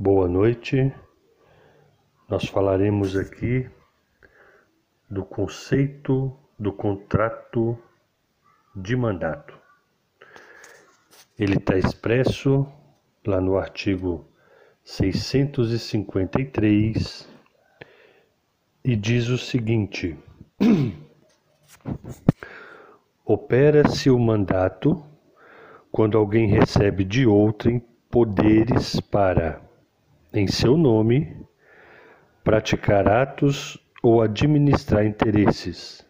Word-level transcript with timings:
Boa 0.00 0.28
noite. 0.28 0.94
Nós 2.28 2.44
falaremos 2.44 3.16
aqui 3.16 3.68
do 5.10 5.24
conceito 5.24 6.38
do 6.56 6.72
contrato 6.72 7.76
de 8.76 8.94
mandato. 8.94 9.58
Ele 11.36 11.56
está 11.56 11.76
expresso 11.76 12.64
lá 13.26 13.40
no 13.40 13.58
artigo 13.58 14.24
653 14.84 17.28
e 18.84 18.94
diz 18.94 19.26
o 19.26 19.36
seguinte: 19.36 20.16
Opera-se 23.26 24.10
o 24.10 24.18
mandato 24.20 25.04
quando 25.90 26.16
alguém 26.16 26.46
recebe 26.46 27.02
de 27.02 27.26
outrem 27.26 27.80
poderes 28.08 29.00
para 29.00 29.66
em 30.32 30.46
seu 30.46 30.76
nome, 30.76 31.46
praticar 32.44 33.08
atos 33.08 33.78
ou 34.02 34.20
administrar 34.20 35.04
interesses. 35.04 36.06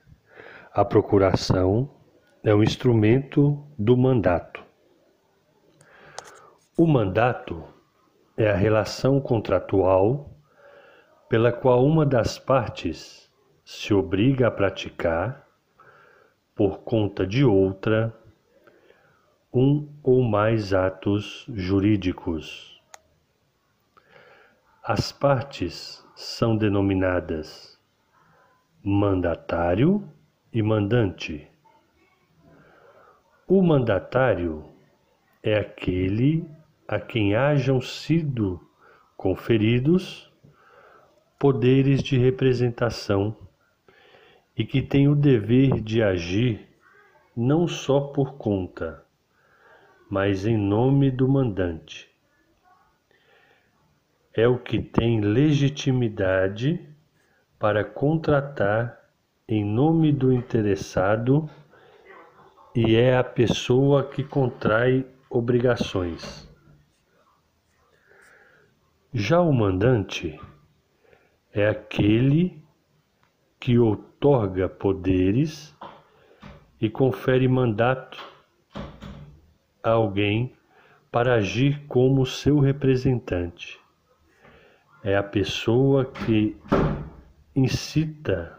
A 0.73 0.85
procuração 0.85 1.91
é 2.43 2.55
um 2.55 2.63
instrumento 2.63 3.65
do 3.79 3.97
mandato. 3.97 4.63
O 6.77 6.87
mandato 6.87 7.63
é 8.37 8.51
a 8.51 8.57
relação 8.57 9.21
contratual 9.21 10.31
pela 11.29 11.53
qual 11.53 11.85
uma 11.85 12.07
das 12.07 12.39
partes 12.39 13.31
se 13.65 13.93
obriga 13.93 14.49
a 14.49 14.51
praticar, 14.51 15.47
por 16.55 16.81
conta 16.81 17.27
de 17.27 17.45
outra, 17.45 18.13
um 19.53 19.89
ou 20.03 20.23
mais 20.23 20.73
atos 20.73 21.47
jurídicos. 21.53 22.78
As 24.91 25.13
partes 25.13 26.03
são 26.17 26.57
denominadas 26.57 27.79
mandatário 28.83 30.03
e 30.51 30.63
mandante. 30.63 31.47
O 33.47 33.61
mandatário 33.61 34.65
é 35.43 35.59
aquele 35.59 36.49
a 36.89 36.99
quem 36.99 37.35
hajam 37.35 37.83
sido 37.83 38.59
conferidos 39.15 40.33
poderes 41.39 42.03
de 42.03 42.17
representação 42.17 43.37
e 44.57 44.65
que 44.65 44.81
tem 44.81 45.07
o 45.07 45.15
dever 45.15 45.83
de 45.83 46.03
agir 46.03 46.67
não 47.37 47.69
só 47.69 48.01
por 48.01 48.39
conta, 48.39 49.05
mas 50.09 50.47
em 50.47 50.57
nome 50.57 51.11
do 51.11 51.29
mandante 51.29 52.08
é 54.39 54.47
o 54.47 54.57
que 54.57 54.81
tem 54.81 55.21
legitimidade 55.21 56.89
para 57.59 57.83
contratar 57.83 58.97
em 59.49 59.65
nome 59.65 60.13
do 60.13 60.33
interessado 60.33 61.51
e 62.73 62.95
é 62.95 63.19
a 63.19 63.25
pessoa 63.25 64.05
que 64.05 64.23
contrai 64.23 65.05
obrigações. 65.29 66.49
Já 69.13 69.41
o 69.41 69.53
mandante 69.53 70.41
é 71.53 71.69
aquele 71.69 72.63
que 73.59 73.77
outorga 73.77 74.69
poderes 74.69 75.75
e 76.81 76.89
confere 76.89 77.49
mandato 77.49 78.25
a 79.83 79.91
alguém 79.91 80.55
para 81.11 81.35
agir 81.35 81.85
como 81.89 82.25
seu 82.25 82.61
representante 82.61 83.81
é 85.03 85.17
a 85.17 85.23
pessoa 85.23 86.05
que 86.05 86.57
incita 87.55 88.59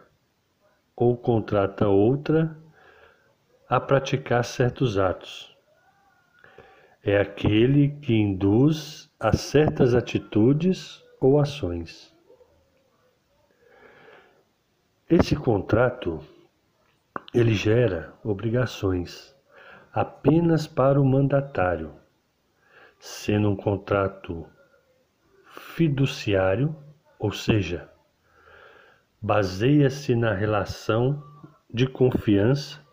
ou 0.96 1.18
contrata 1.18 1.88
outra 1.88 2.58
a 3.68 3.80
praticar 3.80 4.44
certos 4.44 4.98
atos. 4.98 5.56
É 7.04 7.20
aquele 7.20 7.90
que 8.02 8.14
induz 8.14 9.10
a 9.20 9.32
certas 9.36 9.94
atitudes 9.94 11.04
ou 11.20 11.40
ações. 11.40 12.14
Esse 15.10 15.36
contrato 15.36 16.20
ele 17.34 17.54
gera 17.54 18.14
obrigações 18.24 19.36
apenas 19.94 20.68
para 20.68 21.02
o 21.02 21.06
mandatário, 21.06 21.94
sendo 23.00 23.50
um 23.50 23.56
contrato 23.56 24.46
fiduciário, 25.80 26.76
ou 27.18 27.32
seja, 27.32 27.90
baseia-se 29.22 30.14
na 30.14 30.34
relação 30.34 31.24
de 31.74 31.88
confiança 31.88 32.86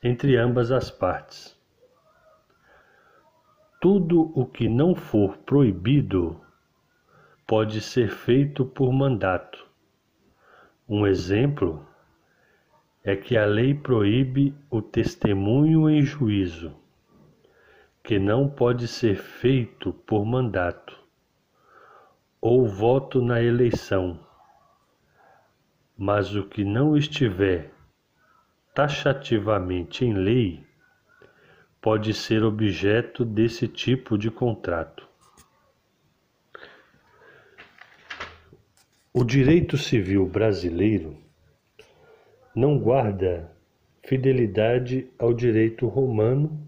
entre 0.00 0.36
ambas 0.36 0.70
as 0.70 0.92
partes. 0.92 1.60
Tudo 3.80 4.30
o 4.32 4.46
que 4.46 4.68
não 4.68 4.94
for 4.94 5.38
proibido 5.38 6.40
pode 7.48 7.80
ser 7.80 8.10
feito 8.10 8.64
por 8.64 8.92
mandato. 8.92 9.66
Um 10.88 11.08
exemplo 11.08 11.84
é 13.02 13.16
que 13.16 13.36
a 13.36 13.44
lei 13.44 13.74
proíbe 13.74 14.54
o 14.70 14.80
testemunho 14.80 15.90
em 15.90 16.02
juízo, 16.02 16.76
que 18.04 18.20
não 18.20 18.48
pode 18.48 18.86
ser 18.86 19.16
feito 19.16 19.92
por 19.92 20.24
mandato 20.24 21.03
ou 22.46 22.68
voto 22.68 23.22
na 23.22 23.42
eleição, 23.42 24.20
mas 25.96 26.36
o 26.36 26.46
que 26.46 26.62
não 26.62 26.94
estiver 26.94 27.72
taxativamente 28.74 30.04
em 30.04 30.12
lei 30.12 30.62
pode 31.80 32.12
ser 32.12 32.44
objeto 32.44 33.24
desse 33.24 33.66
tipo 33.66 34.18
de 34.18 34.30
contrato. 34.30 35.08
O 39.10 39.24
direito 39.24 39.78
civil 39.78 40.26
brasileiro 40.26 41.16
não 42.54 42.78
guarda 42.78 43.50
fidelidade 44.06 45.10
ao 45.18 45.32
direito 45.32 45.86
romano 45.86 46.62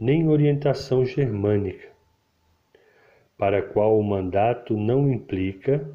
nem 0.00 0.30
orientação 0.30 1.04
germânica 1.04 1.94
para 3.36 3.62
qual 3.62 3.98
o 3.98 4.02
mandato 4.02 4.76
não 4.76 5.10
implica 5.10 5.86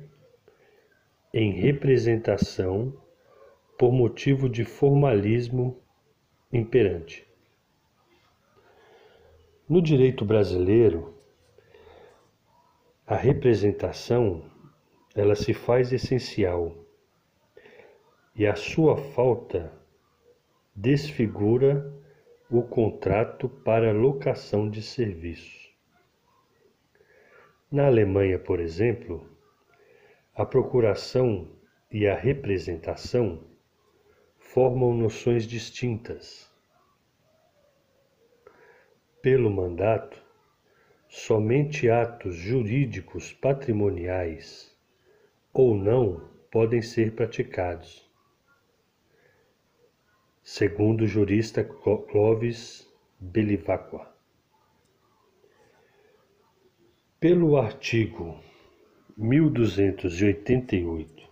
em 1.33 1.51
representação 1.51 2.93
por 3.77 3.91
motivo 3.91 4.47
de 4.47 4.63
formalismo 4.63 5.81
imperante. 6.51 7.25
No 9.67 9.81
direito 9.81 10.25
brasileiro, 10.25 11.15
a 13.07 13.15
representação 13.15 14.43
ela 15.15 15.35
se 15.35 15.53
faz 15.53 15.91
essencial 15.91 16.75
e 18.35 18.45
a 18.45 18.55
sua 18.55 18.97
falta 18.97 19.71
desfigura 20.75 21.93
o 22.49 22.61
contrato 22.61 23.49
para 23.49 23.91
locação 23.93 24.69
de 24.69 24.81
serviços. 24.81 25.60
Na 27.71 27.85
Alemanha, 27.85 28.37
por 28.37 28.59
exemplo, 28.59 29.25
a 30.35 30.45
procuração 30.45 31.49
e 31.89 32.05
a 32.05 32.13
representação 32.13 33.47
formam 34.37 34.93
noções 34.93 35.47
distintas. 35.47 36.51
Pelo 39.21 39.49
mandato, 39.49 40.21
somente 41.07 41.89
atos 41.89 42.35
jurídicos 42.35 43.31
patrimoniais 43.31 44.77
ou 45.53 45.73
não 45.73 46.29
podem 46.51 46.81
ser 46.81 47.15
praticados. 47.15 48.05
Segundo 50.43 51.05
o 51.05 51.07
jurista 51.07 51.63
Clovis 51.63 52.85
Belivacqua. 53.17 54.10
Pelo 57.21 57.55
artigo 57.55 58.35
1288 59.15 61.29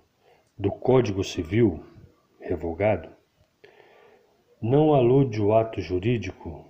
do 0.56 0.71
Código 0.71 1.24
Civil, 1.24 1.83
revogado, 2.39 3.09
não 4.62 4.94
alude 4.94 5.41
o 5.41 5.51
ato 5.51 5.81
jurídico 5.81 6.69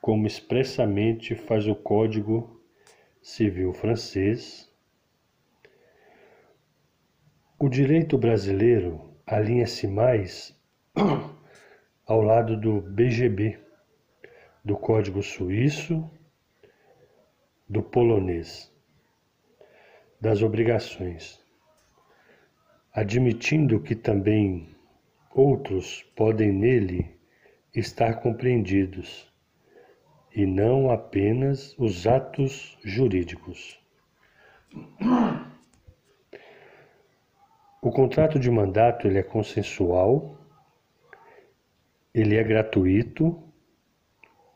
como 0.00 0.24
expressamente 0.24 1.34
faz 1.34 1.66
o 1.66 1.74
Código 1.74 2.62
Civil 3.20 3.72
francês. 3.72 4.72
O 7.58 7.68
direito 7.68 8.16
brasileiro 8.16 9.16
alinha-se 9.26 9.88
mais 9.88 10.56
ao 12.06 12.20
lado 12.20 12.56
do 12.56 12.80
BGB, 12.80 13.58
do 14.64 14.76
Código 14.76 15.24
Suíço 15.24 16.08
do 17.70 17.80
polonês. 17.80 18.68
das 20.20 20.42
obrigações, 20.42 21.40
admitindo 22.92 23.80
que 23.80 23.94
também 23.94 24.68
outros 25.34 26.02
podem 26.14 26.52
nele 26.52 27.16
estar 27.74 28.20
compreendidos, 28.20 29.32
e 30.34 30.44
não 30.44 30.90
apenas 30.90 31.74
os 31.78 32.06
atos 32.06 32.76
jurídicos. 32.84 33.80
O 37.80 37.90
contrato 37.90 38.38
de 38.38 38.50
mandato 38.50 39.06
ele 39.06 39.18
é 39.18 39.22
consensual, 39.22 40.36
ele 42.12 42.36
é 42.36 42.44
gratuito 42.44 43.42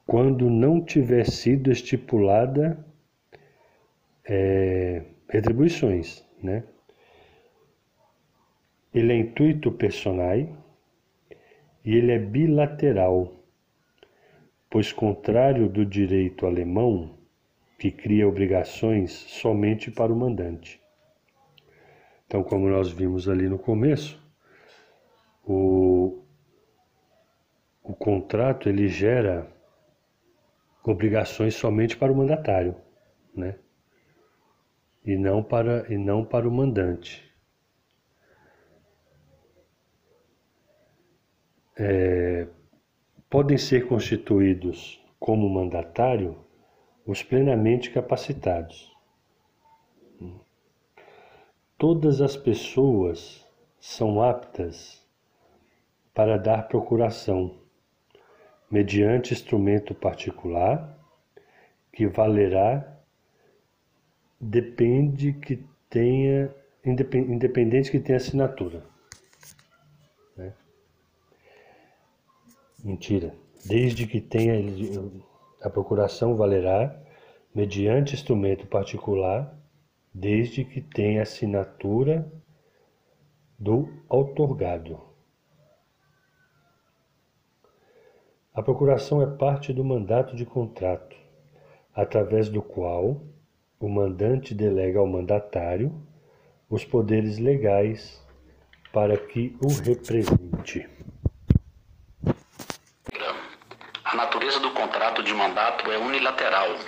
quando 0.05 0.51
não 0.51 0.85
tiver 0.85 1.25
sido 1.25 1.73
estipulada 1.73 2.84
é, 4.25 5.03
retribuições, 5.29 6.25
né? 6.43 6.65
Ele 8.93 9.13
é 9.13 9.17
intuito 9.17 9.73
personae 9.73 10.55
e 11.85 11.95
ele 11.95 12.13
é 12.13 12.19
bilateral, 12.19 13.33
pois 14.71 14.93
contrário 14.93 15.69
do 15.69 15.85
direito 15.85 16.47
alemão, 16.47 17.19
que 17.79 17.91
cria 17.91 18.27
obrigações 18.27 19.11
somente 19.13 19.91
para 19.91 20.13
o 20.13 20.17
mandante. 20.17 20.81
Então, 22.27 22.43
como 22.43 22.69
nós 22.69 22.91
vimos 22.91 23.29
ali 23.29 23.49
no 23.49 23.59
começo, 23.59 24.23
o, 25.45 26.23
o 27.83 27.95
contrato 27.95 28.69
ele 28.69 28.89
gera 28.89 29.47
obrigações 30.85 31.55
somente 31.55 31.97
para 31.97 32.13
o 32.13 32.17
mandatário, 32.17 32.77
né? 33.35 33.57
E 35.05 35.17
não 35.17 35.43
para 35.43 35.93
e 35.93 35.99
não 35.99 36.25
para 36.25 36.49
o 36.49 36.51
mandante. 36.51 37.23
É, 41.77 42.47
podem 43.29 43.59
ser 43.59 43.87
constituídos 43.87 45.05
como 45.19 45.49
mandatário 45.49 46.39
os 47.07 47.23
plenamente 47.23 47.91
capacitados. 47.91 48.95
Todas 51.77 52.21
as 52.21 52.37
pessoas 52.37 53.47
são 53.79 54.23
aptas 54.23 55.05
para 56.15 56.39
dar 56.39 56.69
procuração 56.69 57.59
mediante 58.71 59.35
instrumento 59.35 59.95
particular, 59.95 60.99
que 61.93 62.07
valerá 62.07 62.94
depende 64.45 65.33
que 65.33 65.65
tenha 65.89 66.55
independente 66.85 67.91
que 67.91 67.99
tenha 67.99 68.19
assinatura. 68.19 68.85
Né? 70.37 70.53
Mentira. 72.85 73.35
Desde 73.65 74.07
que 74.07 74.21
tenha 74.21 74.55
a 75.63 75.71
procuração 75.71 76.37
valerá 76.37 76.95
mediante 77.55 78.15
instrumento 78.15 78.67
particular, 78.67 79.59
desde 80.13 80.63
que 80.65 80.83
tenha 80.83 81.23
assinatura 81.23 82.31
do 83.59 83.89
outorgado. 84.09 85.01
A 88.53 88.63
procuração 88.63 89.23
é 89.23 89.27
parte 89.27 89.73
do 89.73 89.83
mandato 89.83 90.37
de 90.37 90.45
contrato, 90.45 91.17
através 91.95 92.51
do 92.51 92.61
qual 92.61 93.23
o 93.85 93.89
mandante 93.89 94.55
delega 94.55 94.99
ao 94.99 95.07
mandatário 95.07 95.93
os 96.71 96.87
poderes 96.87 97.39
legais 97.39 98.19
para 98.91 99.15
que 99.15 99.55
o 99.61 99.69
represente. 99.69 100.89
A 104.03 104.17
natureza 104.17 104.59
do 104.59 104.71
contrato 104.71 105.23
de 105.23 105.35
mandato 105.35 105.93
é 105.93 105.99
unilateral, 105.99 106.79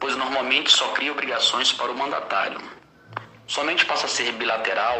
pois 0.00 0.16
normalmente 0.16 0.70
só 0.70 0.88
cria 0.92 1.12
obrigações 1.12 1.74
para 1.74 1.92
o 1.92 1.98
mandatário. 1.98 2.58
Somente 3.46 3.84
passa 3.84 4.06
a 4.06 4.08
ser 4.08 4.32
bilateral 4.32 4.98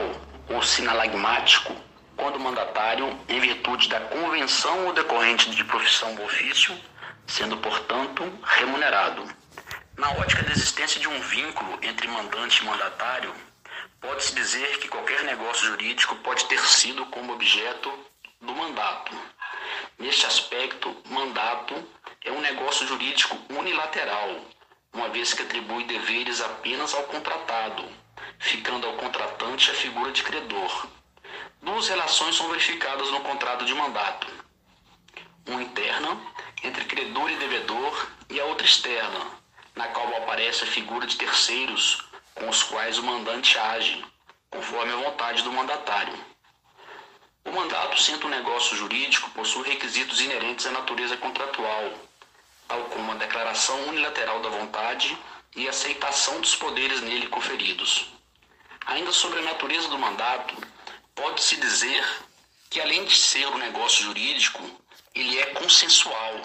ou 0.51 0.63
sinalagmático 0.63 1.73
quando 2.17 2.37
o 2.37 2.41
mandatário, 2.41 3.09
em 3.31 3.41
virtude 3.41 3.89
da 3.89 4.01
convenção 4.01 4.87
ou 4.87 4.93
decorrente 4.93 5.51
de 5.53 5.65
profissão 5.65 6.15
ou 6.19 6.27
ofício, 6.27 6.77
sendo, 7.27 7.57
portanto, 7.57 8.23
remunerado. 8.43 9.38
Na 9.99 10.11
ótica 10.13 10.43
da 10.45 10.53
existência 10.53 11.01
de 11.01 11.09
um 11.09 11.21
vínculo 11.21 11.79
entre 11.83 12.09
mandante 12.09 12.63
e 12.63 12.65
mandatário, 12.65 13.35
pode-se 14.01 14.35
dizer 14.35 14.79
que 14.79 14.89
qualquer 14.89 15.25
negócio 15.25 15.67
jurídico 15.67 16.17
pode 16.17 16.47
ter 16.47 16.61
sido 16.61 17.05
como 17.07 17.35
objeto 17.35 17.93
do 18.41 18.55
mandato. 18.55 19.15
Neste 19.99 20.25
aspecto, 20.25 20.97
mandato 21.11 21.75
é 22.25 22.33
um 22.33 22.41
negócio 22.41 22.87
jurídico 22.87 23.37
unilateral, 23.51 24.41
uma 24.95 25.09
vez 25.11 25.35
que 25.35 25.43
atribui 25.43 25.85
deveres 25.85 26.41
apenas 26.41 26.95
ao 26.95 27.03
contratado, 27.03 27.85
ficando 28.39 28.87
ao 28.87 28.95
contratante 28.95 29.71
a 29.71 29.75
figura 29.75 30.13
de 30.13 30.23
credor, 30.23 30.89
Duas 31.61 31.89
relações 31.89 32.37
são 32.37 32.49
verificadas 32.49 33.11
no 33.11 33.21
contrato 33.21 33.65
de 33.65 33.75
mandato. 33.75 34.27
Uma 35.47 35.63
interna, 35.63 36.17
entre 36.63 36.85
credor 36.85 37.31
e 37.31 37.37
devedor, 37.37 38.09
e 38.31 38.41
a 38.41 38.45
outra 38.45 38.67
externa, 38.67 39.38
na 39.79 39.87
qual 39.89 40.09
aparece 40.17 40.65
a 40.65 40.67
figura 40.67 41.07
de 41.07 41.17
terceiros 41.17 42.03
com 42.35 42.49
os 42.49 42.63
quais 42.65 42.99
o 42.99 43.03
mandante 43.03 43.57
age, 43.57 44.05
conforme 44.51 44.93
a 44.93 44.97
vontade 44.97 45.43
do 45.43 45.53
mandatário. 45.53 46.15
O 47.45 47.53
mandato, 47.53 48.03
sendo 48.03 48.27
um 48.27 48.31
negócio 48.31 48.77
jurídico, 48.77 49.31
possui 49.31 49.67
requisitos 49.69 50.21
inerentes 50.21 50.67
à 50.67 50.73
natureza 50.73 51.17
contratual, 51.17 51.93
tal 52.67 52.83
como 52.87 53.13
a 53.13 53.15
declaração 53.15 53.81
unilateral 53.89 54.43
da 54.43 54.49
vontade 54.49 55.17
e 55.57 55.67
a 55.67 55.71
aceitação 55.71 56.41
dos 56.41 56.55
poderes 56.57 57.01
nele 57.01 57.29
conferidos. 57.29 58.11
Ainda 58.85 59.13
sobre 59.13 59.39
a 59.39 59.43
natureza 59.43 59.89
do 59.89 59.99
mandato, 59.99 60.55
Pode-se 61.19 61.57
dizer 61.57 62.05
que, 62.71 62.81
além 62.81 63.05
de 63.05 63.13
ser 63.13 63.49
um 63.49 63.59
negócio 63.59 64.05
jurídico, 64.05 64.63
ele 65.13 65.37
é 65.37 65.47
consensual, 65.47 66.41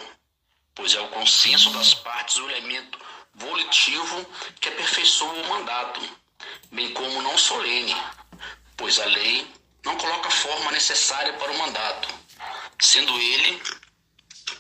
pois 0.74 0.96
é 0.96 1.00
o 1.00 1.10
consenso 1.10 1.70
das 1.70 1.94
partes 1.94 2.38
o 2.38 2.50
elemento 2.50 2.98
volitivo 3.36 4.26
que 4.60 4.70
aperfeiçoa 4.70 5.34
o 5.34 5.50
mandato, 5.50 6.02
bem 6.72 6.94
como 6.94 7.22
não 7.22 7.38
solene, 7.38 7.96
pois 8.78 9.00
a 9.00 9.06
lei 9.06 9.52
não 9.84 9.98
coloca 9.98 10.28
a 10.28 10.32
forma 10.32 10.72
necessária 10.72 11.34
para 11.34 11.52
o 11.52 11.58
mandato, 11.58 12.10
sendo 12.80 13.18
ele 13.20 13.62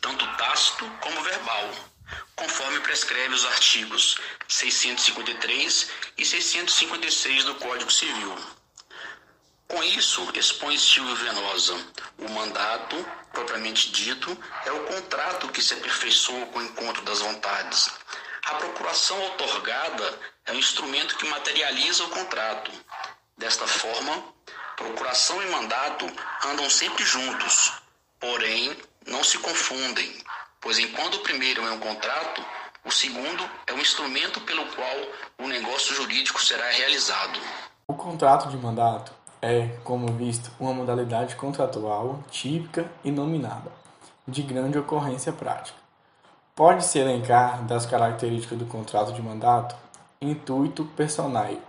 tanto 0.01 0.25
tácito 0.37 0.85
como 1.01 1.23
verbal, 1.23 1.71
conforme 2.35 2.79
prescreve 2.81 3.33
os 3.33 3.45
artigos 3.45 4.17
653 4.47 5.89
e 6.17 6.25
656 6.25 7.45
do 7.45 7.55
Código 7.55 7.91
Civil. 7.91 8.35
Com 9.67 9.81
isso, 9.83 10.29
expõe 10.35 10.77
Silvio 10.77 11.15
Venosa, 11.15 11.73
o 12.19 12.29
mandato, 12.29 12.95
propriamente 13.31 13.91
dito, 13.91 14.37
é 14.65 14.71
o 14.71 14.83
contrato 14.85 15.47
que 15.49 15.61
se 15.61 15.73
aperfeiçoa 15.73 16.45
com 16.47 16.59
o 16.59 16.63
encontro 16.63 17.01
das 17.03 17.19
vontades. 17.19 17.89
A 18.45 18.55
procuração 18.55 19.25
otorgada 19.27 20.19
é 20.45 20.51
o 20.51 20.59
instrumento 20.59 21.17
que 21.17 21.25
materializa 21.25 22.03
o 22.03 22.09
contrato. 22.09 22.71
Desta 23.37 23.65
forma, 23.65 24.21
procuração 24.75 25.41
e 25.41 25.49
mandato 25.49 26.05
andam 26.45 26.69
sempre 26.69 27.03
juntos, 27.05 27.73
porém 28.19 28.75
não 29.07 29.23
se 29.23 29.37
confundem, 29.37 30.13
pois 30.59 30.77
enquanto 30.77 31.15
o 31.15 31.23
primeiro 31.23 31.65
é 31.65 31.71
um 31.71 31.79
contrato, 31.79 32.45
o 32.83 32.91
segundo 32.91 33.49
é 33.65 33.73
o 33.73 33.79
instrumento 33.79 34.41
pelo 34.41 34.65
qual 34.73 34.95
o 35.39 35.47
negócio 35.47 35.95
jurídico 35.95 36.43
será 36.43 36.69
realizado. 36.69 37.39
O 37.87 37.93
contrato 37.93 38.49
de 38.49 38.57
mandato 38.57 39.13
é, 39.41 39.67
como 39.83 40.07
visto, 40.13 40.51
uma 40.59 40.73
modalidade 40.73 41.35
contratual 41.35 42.23
típica 42.29 42.89
e 43.03 43.11
nominada, 43.11 43.71
de 44.25 44.41
grande 44.41 44.77
ocorrência 44.77 45.33
prática. 45.33 45.82
Pode-se 46.55 46.99
elencar 46.99 47.63
das 47.63 47.83
características 47.83 48.59
do 48.59 48.67
contrato 48.67 49.11
de 49.11 49.23
mandato 49.23 49.75
intuito 50.21 50.85
personae, 50.95 51.59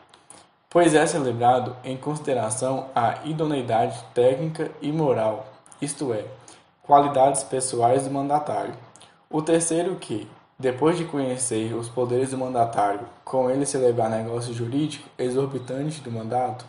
pois 0.68 0.94
é 0.94 1.06
celebrado 1.06 1.74
em 1.82 1.96
consideração 1.96 2.88
a 2.94 3.20
idoneidade 3.24 3.98
técnica 4.12 4.70
e 4.82 4.92
moral, 4.92 5.46
isto 5.80 6.12
é, 6.12 6.26
qualidades 6.82 7.42
pessoais 7.42 8.04
do 8.04 8.10
mandatário. 8.10 8.74
O 9.30 9.40
terceiro 9.40 9.96
que, 9.96 10.28
depois 10.58 10.98
de 10.98 11.06
conhecer 11.06 11.72
os 11.72 11.88
poderes 11.88 12.32
do 12.32 12.36
mandatário, 12.36 13.08
com 13.24 13.48
ele 13.48 13.64
celebrar 13.64 14.10
negócio 14.10 14.52
jurídico 14.52 15.08
exorbitante 15.18 16.02
do 16.02 16.12
mandato, 16.12 16.66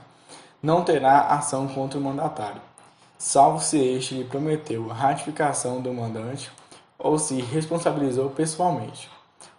não 0.64 0.86
terá 0.86 1.20
ação 1.28 1.68
contra 1.68 2.00
o 2.00 2.02
mandatário, 2.02 2.62
salvo 3.18 3.62
se 3.62 3.78
este 3.78 4.16
lhe 4.16 4.24
prometeu 4.24 4.90
a 4.90 4.94
ratificação 4.94 5.82
do 5.82 5.94
mandante 5.94 6.50
ou 7.06 7.20
se 7.20 7.40
responsabilizou 7.40 8.32
pessoalmente. 8.32 9.12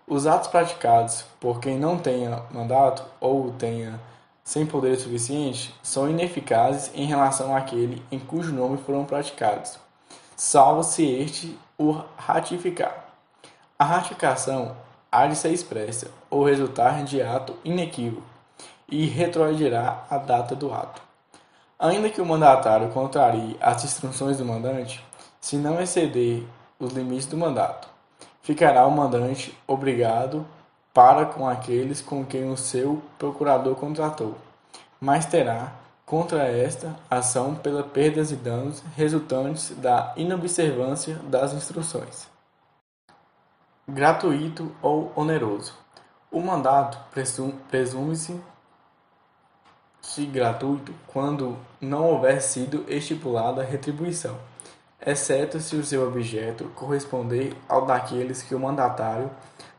Os 0.05 0.27
atos 0.27 0.49
praticados 0.49 1.25
por 1.39 1.61
quem 1.61 1.79
não 1.79 1.97
tenha 1.97 2.43
mandato 2.51 3.05
ou 3.21 3.53
tenha 3.53 4.01
sem 4.43 4.67
poder 4.67 4.97
suficiente 4.97 5.73
são 5.81 6.11
ineficazes 6.11 6.91
em 6.93 7.07
relação 7.07 7.55
àquele 7.55 8.03
em 8.11 8.19
cujo 8.19 8.53
nome 8.53 8.79
foram 8.79 9.05
praticados, 9.05 9.79
salvo 10.35 10.83
se 10.83 11.07
este 11.07 11.57
o 11.79 11.93
ratificar. 12.17 13.15
A 13.79 13.85
ratificação 13.85 14.77
há 15.11 15.29
de 15.29 15.37
ser 15.37 15.53
expressa 15.53 16.11
ou 16.29 16.45
resultar 16.45 17.05
de 17.05 17.23
ato 17.23 17.55
inequívoco 17.65 18.27
e 18.89 19.07
retroagirá 19.07 20.05
a 20.11 20.19
data 20.19 20.57
do 20.57 20.75
ato. 20.75 21.01
Ainda 21.79 22.11
que 22.11 22.21
o 22.21 22.27
mandatário 22.27 22.89
contrarie 22.89 23.57
as 23.61 23.85
instruções 23.85 24.39
do 24.39 24.45
mandante, 24.45 25.05
se 25.41 25.57
não 25.57 25.81
exceder 25.81 26.43
os 26.79 26.93
limites 26.93 27.27
do 27.27 27.37
mandato, 27.37 27.89
ficará 28.43 28.87
o 28.87 28.91
mandante 28.91 29.57
obrigado 29.67 30.47
para 30.93 31.27
com 31.27 31.49
aqueles 31.49 32.01
com 32.01 32.25
quem 32.25 32.51
o 32.51 32.57
seu 32.57 33.03
procurador 33.19 33.75
contratou, 33.77 34.35
mas 35.01 35.27
terá 35.27 35.73
contra 36.07 36.45
esta 36.45 36.97
ação 37.11 37.55
pela 37.55 37.83
perdas 37.83 38.31
e 38.31 38.37
danos 38.37 38.83
resultantes 38.97 39.71
da 39.77 40.15
inobservância 40.17 41.17
das 41.25 41.53
instruções. 41.53 42.29
Gratuito 43.89 44.75
ou 44.81 45.13
oneroso. 45.17 45.75
O 46.31 46.41
mandato 46.41 46.99
presume-se 47.69 48.41
gratuito 50.31 50.95
quando 51.07 51.59
não 51.81 52.05
houver 52.05 52.41
sido 52.41 52.85
estipulada 52.89 53.63
retribuição, 53.63 54.39
exceto 55.05 55.61
se 55.61 55.77
o 55.77 55.85
seu 55.85 56.07
objeto 56.07 56.65
corresponder 56.75 57.57
ao 57.69 57.85
daqueles 57.85 58.43
que 58.43 58.55
o 58.55 58.61
mandatário 58.61 59.31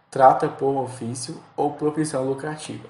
trata 0.09 0.47
por 0.47 0.75
ofício 0.77 1.41
ou 1.55 1.73
profissão 1.73 2.25
lucrativa. 2.25 2.87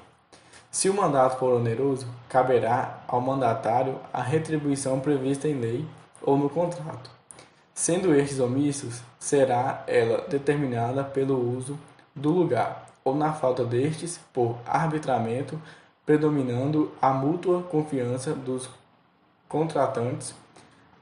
Se 0.69 0.89
o 0.89 0.93
mandato 0.93 1.37
for 1.37 1.53
oneroso, 1.53 2.05
caberá 2.29 2.99
ao 3.07 3.19
mandatário 3.19 3.99
a 4.13 4.21
retribuição 4.21 4.99
prevista 4.99 5.47
em 5.47 5.59
lei 5.59 5.87
ou 6.21 6.37
no 6.37 6.49
contrato. 6.49 7.09
Sendo 7.73 8.13
estes 8.13 8.39
omissos, 8.39 9.01
será 9.19 9.83
ela 9.87 10.25
determinada 10.27 11.03
pelo 11.03 11.55
uso 11.55 11.77
do 12.15 12.31
lugar 12.31 12.87
ou 13.03 13.15
na 13.15 13.33
falta 13.33 13.63
destes 13.63 14.19
por 14.33 14.57
arbitramento, 14.65 15.61
predominando 16.05 16.91
a 17.01 17.11
mútua 17.11 17.63
confiança 17.63 18.33
dos 18.33 18.69
contratantes. 19.47 20.33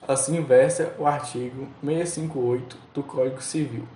Assim 0.08 0.40
versa 0.44 0.94
o 1.00 1.08
artigo 1.08 1.68
658 1.84 2.78
do 2.94 3.02
Código 3.02 3.42
Civil. 3.42 3.88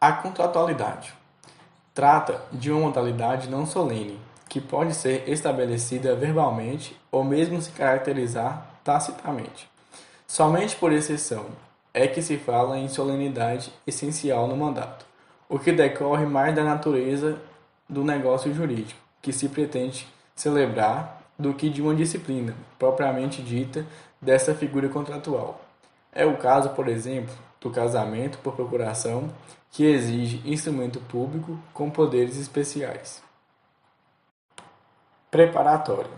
A 0.00 0.12
contratualidade 0.12 1.12
trata 1.92 2.40
de 2.52 2.70
uma 2.70 2.82
modalidade 2.82 3.48
não 3.48 3.66
solene, 3.66 4.20
que 4.48 4.60
pode 4.60 4.94
ser 4.94 5.28
estabelecida 5.28 6.14
verbalmente 6.14 6.96
ou 7.10 7.24
mesmo 7.24 7.60
se 7.60 7.72
caracterizar 7.72 8.64
tacitamente. 8.84 9.68
Somente 10.28 10.76
por 10.76 10.92
exceção 10.92 11.46
é 11.92 12.06
que 12.06 12.22
se 12.22 12.36
fala 12.36 12.78
em 12.78 12.88
solenidade 12.88 13.72
essencial 13.84 14.46
no 14.46 14.56
mandato, 14.56 15.04
o 15.48 15.58
que 15.58 15.72
decorre 15.72 16.24
mais 16.24 16.54
da 16.54 16.62
natureza 16.62 17.36
do 17.88 18.04
negócio 18.04 18.54
jurídico 18.54 19.00
que 19.20 19.32
se 19.32 19.48
pretende 19.48 20.06
celebrar 20.36 21.23
do 21.38 21.54
que 21.54 21.68
de 21.68 21.82
uma 21.82 21.94
disciplina 21.94 22.54
propriamente 22.78 23.42
dita 23.42 23.84
dessa 24.20 24.54
figura 24.54 24.88
contratual. 24.88 25.60
É 26.12 26.24
o 26.24 26.36
caso, 26.36 26.70
por 26.70 26.88
exemplo, 26.88 27.34
do 27.60 27.70
casamento 27.70 28.38
por 28.38 28.54
procuração, 28.54 29.30
que 29.70 29.84
exige 29.84 30.40
instrumento 30.48 31.00
público 31.00 31.58
com 31.72 31.90
poderes 31.90 32.36
especiais. 32.36 33.22
Preparatório. 35.30 36.10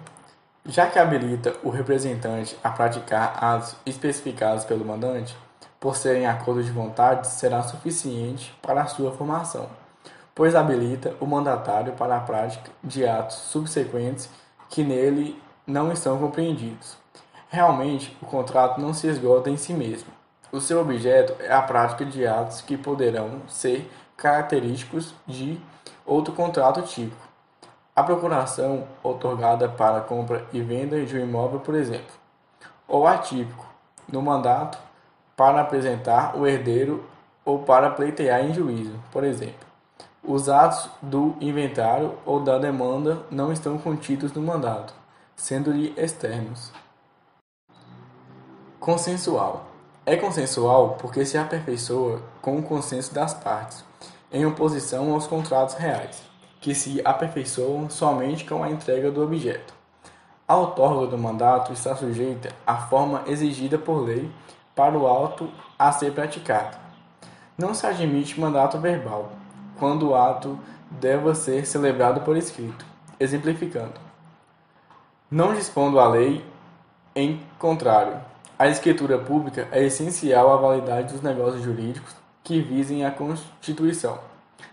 Já 0.67 0.89
que 0.89 0.99
habilita 0.99 1.55
o 1.63 1.71
representante 1.71 2.57
a 2.63 2.71
praticar 2.71 3.43
atos 3.43 3.77
especificados 3.87 4.65
pelo 4.65 4.85
mandante, 4.85 5.35
por 5.81 5.97
serem 5.97 6.27
acordos 6.27 6.67
de 6.67 6.73
vontade, 6.73 7.29
será 7.29 7.63
suficiente 7.63 8.53
para 8.61 8.83
a 8.83 8.87
sua 8.87 9.13
formação, 9.13 9.71
pois 10.35 10.55
habilita 10.55 11.15
o 11.21 11.27
mandatário 11.27 11.93
para 11.93 12.17
a 12.17 12.21
prática 12.21 12.71
de 12.83 13.07
atos 13.07 13.37
subsequentes 13.37 14.29
que 14.69 14.83
nele 14.83 15.41
não 15.67 15.93
estão 15.93 16.19
compreendidos. 16.19 16.97
Realmente, 17.49 18.17
o 18.21 18.27
contrato 18.27 18.81
não 18.81 18.93
se 18.93 19.07
esgota 19.07 19.51
em 19.51 19.57
si 19.57 19.73
mesmo, 19.73 20.09
o 20.53 20.61
seu 20.61 20.81
objeto 20.81 21.35
é 21.43 21.53
a 21.53 21.61
prática 21.61 22.05
de 22.05 22.27
atos 22.27 22.61
que 22.61 22.77
poderão 22.77 23.43
ser 23.49 23.91
característicos 24.17 25.13
de 25.27 25.61
outro 26.05 26.33
contrato 26.33 26.83
típico. 26.83 27.27
A 27.95 28.03
procuração 28.03 28.87
otorgada 29.03 29.69
para 29.69 30.01
compra 30.01 30.47
e 30.53 30.61
venda 30.63 31.05
de 31.05 31.17
um 31.17 31.21
imóvel, 31.21 31.61
por 31.61 31.75
exemplo, 31.75 32.15
ou 32.87 33.07
atípico, 33.07 33.67
no 34.09 34.23
mandato 34.23 34.79
para 35.37 35.61
apresentar 35.61 36.37
o 36.37 36.47
herdeiro 36.47 37.05
ou 37.45 37.59
para 37.59 37.91
pleitear 37.91 38.45
em 38.45 38.55
juízo, 38.55 38.99
por 39.11 39.25
exemplo. 39.25 39.66
Os 40.29 40.49
atos 40.49 40.91
do 41.01 41.37
inventário 41.41 42.15
ou 42.27 42.41
da 42.41 42.59
demanda 42.59 43.23
não 43.31 43.53
estão 43.53 43.79
contidos 43.79 44.33
no 44.33 44.43
mandato, 44.43 44.93
sendo-lhe 45.37 45.95
externos. 45.97 46.73
Consensual 48.81 49.67
é 50.05 50.17
consensual 50.17 50.97
porque 51.01 51.25
se 51.25 51.39
aperfeiçoa 51.39 52.21
com 52.43 52.59
o 52.59 52.63
consenso 52.63 53.15
das 53.15 53.35
partes, 53.35 53.85
em 54.33 54.45
oposição 54.45 55.13
aos 55.15 55.29
contratos 55.29 55.77
reais, 55.77 56.21
que 56.61 56.75
se 56.75 57.01
aperfeiçoam 57.05 57.89
somente 57.89 58.45
com 58.45 58.65
a 58.65 58.71
entrega 58.71 59.13
do 59.13 59.23
objeto. 59.23 59.75
A 60.49 60.57
outorga 60.57 61.07
do 61.07 61.17
mandato 61.17 61.73
está 61.73 61.95
sujeita 61.95 62.49
à 62.67 62.77
forma 62.77 63.23
exigida 63.29 63.79
por 63.79 64.05
lei 64.05 64.29
para 64.75 64.99
o 64.99 65.07
auto 65.07 65.49
a 65.79 65.93
ser 65.93 66.13
praticado. 66.13 66.77
Não 67.57 67.73
se 67.73 67.87
admite 67.87 68.41
mandato 68.41 68.77
verbal, 68.79 69.31
quando 69.79 70.11
o 70.11 70.15
ato 70.15 70.59
deva 70.91 71.35
ser 71.35 71.67
celebrado 71.67 72.21
por 72.21 72.37
escrito, 72.37 72.85
exemplificando. 73.19 73.95
Não 75.31 75.55
dispondo 75.55 75.99
a 75.99 76.09
lei 76.09 76.45
em 77.15 77.41
contrário, 77.59 78.21
a 78.59 78.69
escritura 78.69 79.19
pública 79.19 79.69
é 79.73 79.85
essencial 79.85 80.53
à 80.53 80.57
validade 80.57 81.13
dos 81.13 81.23
negócios 81.23 81.63
jurídicos 81.63 82.15
que 82.45 82.61
visem 82.61 83.05
a 83.05 83.11
constituição, 83.11 84.19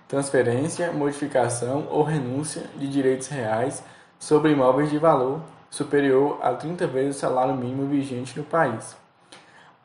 transferência, 0.07 0.91
modificação 0.91 1.87
ou 1.89 2.03
renúncia 2.03 2.63
de 2.75 2.87
direitos 2.87 3.27
reais 3.27 3.83
sobre 4.19 4.51
imóveis 4.51 4.89
de 4.89 4.97
valor 4.97 5.41
superior 5.69 6.37
a 6.41 6.53
30 6.53 6.85
vezes 6.85 7.15
o 7.15 7.19
salário 7.19 7.55
mínimo 7.55 7.87
vigente 7.87 8.37
no 8.37 8.45
país. 8.45 8.95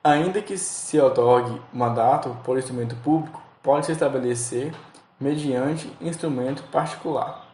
Ainda 0.04 0.42
que 0.42 0.58
se 0.58 1.00
otorgue 1.00 1.60
mandato 1.72 2.37
por 2.44 2.58
instrumento 2.58 2.94
público, 2.96 3.42
pode 3.62 3.87
se 3.87 3.92
estabelecer 3.92 4.72
mediante 5.20 5.90
instrumento 6.00 6.62
particular. 6.64 7.46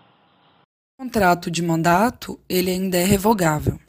O 0.98 1.04
contrato 1.04 1.50
de 1.50 1.62
mandato 1.62 2.38
ele 2.48 2.70
ainda 2.70 2.96
é 2.96 3.04
revogável. 3.04 3.80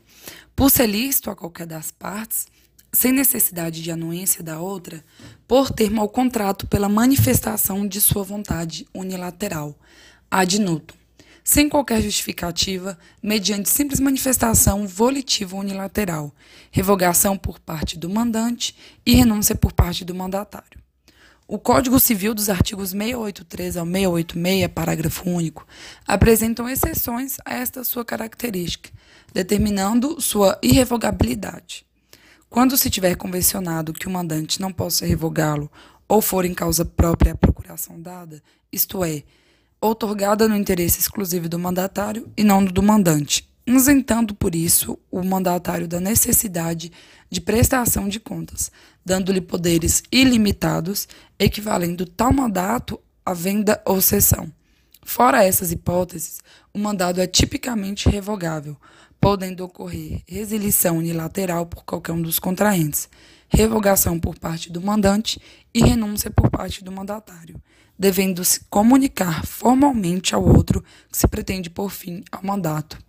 Por 0.55 0.72
ser 0.72 0.88
lícito 0.88 1.29
a 1.29 1.36
qualquer 1.36 1.67
das 1.67 1.91
partes, 1.91 2.48
sem 2.91 3.12
necessidade 3.12 3.84
de 3.84 3.91
anuência 3.91 4.41
da 4.41 4.60
outra, 4.60 5.03
por 5.48 5.70
termo 5.70 6.01
ao 6.01 6.10
contrato 6.10 6.65
pela 6.65 6.89
manifestação 6.89 7.86
de 7.86 8.00
sua 8.00 8.24
vontade 8.24 8.88
unilateral, 8.94 9.77
ad 10.32 10.60
nutum, 10.60 10.96
sem 11.44 11.70
qualquer 11.70 12.01
justificativa, 12.01 12.98
mediante 13.22 13.70
simples 13.70 14.00
manifestação 14.00 14.88
volitiva 14.88 15.55
unilateral, 15.55 16.34
revogação 16.72 17.38
por 17.38 17.60
parte 17.60 18.00
do 18.00 18.10
mandante 18.10 18.75
e 19.05 19.13
renúncia 19.13 19.55
por 19.55 19.74
parte 19.74 20.03
do 20.03 20.15
mandatário. 20.15 20.85
O 21.48 21.60
Código 21.60 22.00
Civil 22.00 22.34
dos 22.34 22.50
artigos 22.50 22.90
683 22.90 23.78
ao 23.78 23.86
686, 23.86 24.68
parágrafo 24.74 25.30
único, 25.30 25.68
apresentam 26.08 26.68
exceções 26.68 27.38
a 27.46 27.54
esta 27.54 27.84
sua 27.84 28.04
característica, 28.04 28.90
determinando 29.32 30.20
sua 30.20 30.58
irrevogabilidade. 30.64 31.86
Quando 32.50 32.75
se 32.75 32.90
tiver 32.90 33.16
convencionado 33.16 33.94
que 33.94 34.08
o 34.08 34.12
mandante 34.12 34.60
não 34.60 34.74
possa 34.74 35.06
revogá-lo 35.06 35.72
ou 36.08 36.20
for 36.20 36.46
em 36.46 36.54
causa 36.54 36.84
própria 36.84 37.34
a 37.34 37.38
procuração 37.38 38.02
dada, 38.02 38.42
isto 38.72 39.04
é, 39.04 39.22
outorgada 39.80 40.48
no 40.48 40.56
interesse 40.56 41.00
exclusivo 41.00 41.48
do 41.48 41.60
mandatário 41.60 42.28
e 42.36 42.44
não 42.44 42.66
do 42.66 42.82
mandante, 42.82 43.48
isentando 43.65 44.36
por 44.36 44.53
isso 44.53 44.98
o 45.10 45.24
mandatário 45.24 45.88
da 45.88 46.00
necessidade 46.00 46.91
de 47.29 47.41
prestação 47.41 48.07
de 48.07 48.19
contas, 48.19 48.72
dando-lhe 49.03 49.41
poderes 49.41 50.03
ilimitados, 50.12 51.07
equivalendo 51.39 52.05
tal 52.05 52.31
mandato 52.31 53.00
à 53.25 53.34
venda 53.34 53.81
ou 53.86 54.00
cessão. 54.01 54.51
Fora 55.03 55.43
essas 55.43 55.72
hipóteses, 55.72 56.39
o 56.74 56.79
mandado 56.79 57.22
é 57.22 57.27
tipicamente 57.27 58.10
revogável, 58.10 58.75
podendo 59.19 59.63
ocorrer 59.63 60.22
resilição 60.27 60.98
unilateral 60.98 61.65
por 61.65 61.84
qualquer 61.84 62.12
um 62.12 62.22
dos 62.22 62.39
contraentes, 62.39 63.10
revogação 63.48 64.19
por 64.19 64.38
parte 64.38 64.72
do 64.72 64.81
mandante 64.81 65.39
e 65.74 65.79
renúncia 65.79 66.29
por 66.29 66.50
parte 66.50 66.84
do 66.84 66.91
mandatário, 66.91 67.62
devendo 67.98 68.43
se 68.43 68.62
comunicar 68.65 69.45
formalmente 69.45 70.36
ao 70.36 70.43
outro 70.43 70.84
que 71.12 71.17
se 71.17 71.27
pretende 71.27 71.69
por 71.69 71.89
fim 71.89 72.24
ao 72.31 72.43
mandato. 72.43 73.05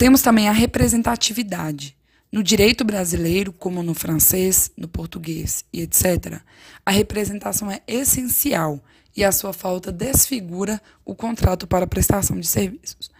Temos 0.00 0.22
também 0.22 0.48
a 0.48 0.52
representatividade. 0.52 1.94
No 2.32 2.42
direito 2.42 2.84
brasileiro, 2.84 3.52
como 3.52 3.82
no 3.82 3.92
francês, 3.92 4.70
no 4.74 4.88
português 4.88 5.62
e 5.70 5.82
etc., 5.82 6.40
a 6.86 6.90
representação 6.90 7.70
é 7.70 7.82
essencial 7.86 8.82
e 9.14 9.22
a 9.22 9.30
sua 9.30 9.52
falta 9.52 9.92
desfigura 9.92 10.80
o 11.04 11.14
contrato 11.14 11.66
para 11.66 11.86
prestação 11.86 12.40
de 12.40 12.46
serviços. 12.46 13.10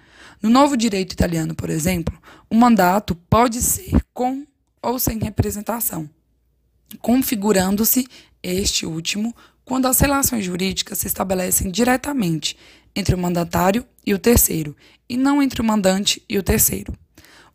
No 0.41 0.49
novo 0.49 0.75
direito 0.75 1.13
italiano, 1.13 1.55
por 1.55 1.69
exemplo, 1.69 2.19
o 2.49 2.55
mandato 2.55 3.15
pode 3.15 3.61
ser 3.61 4.03
com 4.15 4.47
ou 4.81 4.99
sem 4.99 5.19
representação, 5.19 6.09
configurando-se 7.03 8.09
este 8.43 8.87
último 8.87 9.37
quando 9.67 9.85
as 9.85 10.01
relações 10.01 10.47
jurídicas 10.47 10.97
se 10.97 11.09
estabelecem 11.09 11.71
diretamente 11.71 12.57
entre 12.95 13.15
o 13.15 13.19
mandatário 13.19 13.85
e 14.07 14.13
o 14.15 14.19
terceiro, 14.19 14.77
e 15.09 15.17
não 15.17 15.43
entre 15.43 15.61
o 15.61 15.65
mandante 15.65 16.23
e 16.29 16.39
o 16.39 16.43
terceiro. 16.43 16.93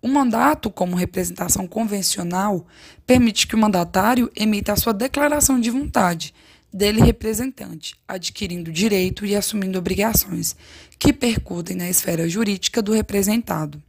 O 0.01 0.07
mandato, 0.07 0.69
como 0.69 0.95
representação 0.95 1.67
convencional, 1.67 2.67
permite 3.07 3.47
que 3.47 3.55
o 3.55 3.57
mandatário 3.57 4.31
emita 4.35 4.73
a 4.73 4.75
sua 4.75 4.93
declaração 4.93 5.59
de 5.59 5.69
vontade 5.69 6.33
dele 6.71 7.01
representante, 7.01 7.95
adquirindo 8.07 8.71
direito 8.71 9.25
e 9.25 9.35
assumindo 9.35 9.79
obrigações 9.79 10.55
que 10.99 11.13
percutem 11.13 11.77
na 11.77 11.89
esfera 11.89 12.27
jurídica 12.27 12.81
do 12.81 12.91
representado. 12.91 13.81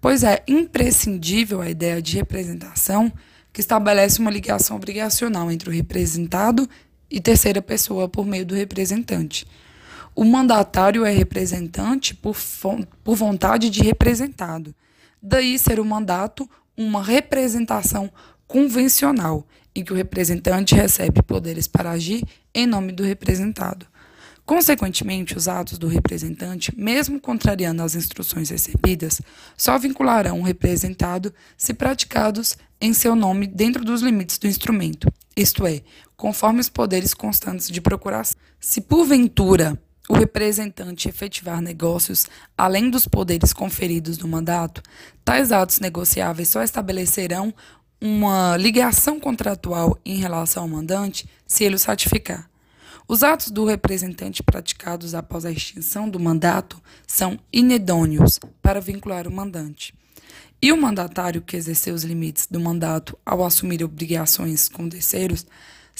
Pois 0.00 0.22
é 0.22 0.42
imprescindível 0.46 1.60
a 1.60 1.70
ideia 1.70 2.02
de 2.02 2.16
representação 2.16 3.10
que 3.52 3.60
estabelece 3.60 4.20
uma 4.20 4.30
ligação 4.30 4.76
obrigacional 4.76 5.50
entre 5.50 5.70
o 5.70 5.72
representado 5.72 6.68
e 7.10 7.20
terceira 7.20 7.62
pessoa 7.62 8.08
por 8.08 8.26
meio 8.26 8.44
do 8.44 8.54
representante. 8.54 9.46
O 10.14 10.24
mandatário 10.24 11.04
é 11.04 11.10
representante 11.10 12.14
por, 12.14 12.36
por 13.02 13.16
vontade 13.16 13.70
de 13.70 13.82
representado. 13.82 14.74
Daí 15.22 15.58
ser 15.58 15.80
o 15.80 15.84
mandato 15.84 16.48
uma 16.76 17.02
representação 17.02 18.10
convencional 18.46 19.46
em 19.74 19.82
que 19.82 19.92
o 19.92 19.96
representante 19.96 20.74
recebe 20.74 21.22
poderes 21.22 21.66
para 21.66 21.90
agir 21.90 22.24
em 22.54 22.66
nome 22.66 22.92
do 22.92 23.02
representado. 23.02 23.86
Consequentemente, 24.44 25.36
os 25.36 25.46
atos 25.46 25.78
do 25.78 25.86
representante, 25.86 26.76
mesmo 26.76 27.20
contrariando 27.20 27.82
as 27.82 27.94
instruções 27.94 28.50
recebidas, 28.50 29.22
só 29.56 29.78
vincularão 29.78 30.40
o 30.40 30.42
representado 30.42 31.32
se 31.56 31.72
praticados 31.72 32.58
em 32.80 32.92
seu 32.92 33.14
nome 33.14 33.46
dentro 33.46 33.84
dos 33.84 34.02
limites 34.02 34.38
do 34.38 34.48
instrumento, 34.48 35.10
isto 35.36 35.64
é, 35.64 35.82
conforme 36.16 36.60
os 36.60 36.68
poderes 36.68 37.14
constantes 37.14 37.68
de 37.68 37.80
procuração. 37.80 38.36
Se 38.60 38.80
porventura 38.80 39.80
o 40.08 40.14
representante 40.14 41.08
efetivar 41.08 41.60
negócios 41.60 42.26
além 42.56 42.90
dos 42.90 43.06
poderes 43.06 43.52
conferidos 43.52 44.18
no 44.18 44.26
mandato, 44.26 44.82
tais 45.24 45.52
atos 45.52 45.80
negociáveis 45.80 46.48
só 46.48 46.62
estabelecerão 46.62 47.54
uma 48.00 48.56
ligação 48.56 49.20
contratual 49.20 49.96
em 50.04 50.16
relação 50.16 50.64
ao 50.64 50.68
mandante 50.68 51.28
se 51.46 51.62
ele 51.62 51.76
o 51.76 51.78
certificar. 51.78 52.50
Os 53.06 53.22
atos 53.22 53.50
do 53.50 53.64
representante 53.64 54.42
praticados 54.42 55.14
após 55.14 55.44
a 55.44 55.52
extinção 55.52 56.08
do 56.08 56.18
mandato 56.18 56.80
são 57.06 57.38
inedôneos 57.52 58.40
para 58.60 58.80
vincular 58.80 59.28
o 59.28 59.32
mandante. 59.32 59.94
E 60.60 60.72
o 60.72 60.80
mandatário 60.80 61.42
que 61.42 61.56
exerceu 61.56 61.94
os 61.94 62.04
limites 62.04 62.46
do 62.50 62.60
mandato 62.60 63.18
ao 63.26 63.44
assumir 63.44 63.82
obrigações 63.82 64.68
com 64.68 64.88
terceiros, 64.88 65.44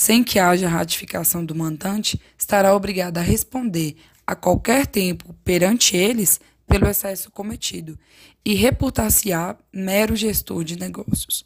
sem 0.02 0.24
que 0.24 0.40
haja 0.40 0.68
ratificação 0.68 1.44
do 1.44 1.54
mandante, 1.54 2.20
estará 2.36 2.74
obrigado 2.74 3.18
a 3.18 3.20
responder 3.20 3.94
a 4.26 4.34
qualquer 4.34 4.84
tempo 4.84 5.32
perante 5.44 5.96
eles 5.96 6.40
pelo 6.66 6.88
excesso 6.88 7.30
cometido 7.30 7.96
e 8.44 8.52
reputar-se-á 8.54 9.54
mero 9.72 10.16
gestor 10.16 10.64
de 10.64 10.76
negócios. 10.76 11.44